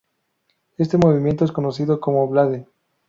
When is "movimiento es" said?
0.97-1.51